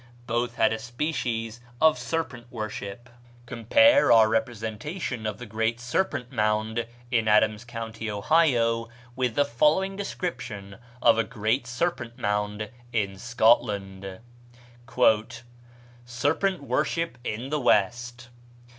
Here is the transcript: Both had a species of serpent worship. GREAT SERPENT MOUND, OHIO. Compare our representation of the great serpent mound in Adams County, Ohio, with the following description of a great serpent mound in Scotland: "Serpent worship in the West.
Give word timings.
Both 0.25 0.55
had 0.55 0.73
a 0.73 0.79
species 0.79 1.59
of 1.79 1.99
serpent 1.99 2.47
worship. 2.49 3.07
GREAT 3.07 3.11
SERPENT 3.11 3.11
MOUND, 3.11 3.19
OHIO. 3.19 3.45
Compare 3.91 4.11
our 4.11 4.29
representation 4.29 5.27
of 5.27 5.37
the 5.37 5.45
great 5.45 5.79
serpent 5.79 6.31
mound 6.31 6.87
in 7.11 7.27
Adams 7.27 7.63
County, 7.63 8.09
Ohio, 8.09 8.89
with 9.15 9.35
the 9.35 9.45
following 9.45 9.95
description 9.95 10.77
of 11.03 11.19
a 11.19 11.23
great 11.23 11.67
serpent 11.67 12.17
mound 12.17 12.71
in 12.91 13.19
Scotland: 13.19 14.21
"Serpent 16.03 16.63
worship 16.63 17.19
in 17.23 17.51
the 17.51 17.59
West. 17.59 18.29